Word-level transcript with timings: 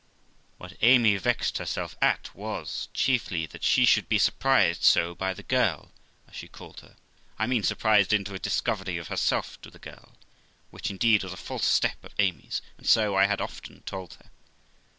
What 0.57 0.73
Amy 0.81 1.15
vexed 1.17 1.59
herself 1.59 1.95
at 2.01 2.33
was, 2.33 2.89
chiefly, 2.91 3.45
that 3.45 3.63
she 3.63 3.85
should 3.85 4.09
be 4.09 4.17
surprised 4.17 4.81
THE 4.81 4.99
LIFE 5.01 5.09
OF 5.11 5.17
ROXANA 5.19 5.19
36! 5.19 5.19
so 5.19 5.19
by 5.19 5.33
the 5.35 5.43
girl, 5.43 5.91
as 6.27 6.35
she 6.35 6.47
called 6.47 6.79
her; 6.79 6.95
I 7.37 7.45
mean 7.45 7.61
surprised 7.61 8.11
into 8.11 8.33
a 8.33 8.39
discovery 8.39 8.97
of 8.97 9.09
herself 9.09 9.61
to 9.61 9.69
the 9.69 9.77
girl; 9.77 10.13
which 10.71 10.89
indeed 10.89 11.23
was 11.23 11.33
a 11.33 11.37
false 11.37 11.67
step 11.67 12.03
of 12.03 12.15
Amy's, 12.17 12.63
and 12.79 12.87
so 12.87 13.13
I 13.15 13.27
had 13.27 13.41
often 13.41 13.83
told 13.83 14.15
her. 14.15 14.31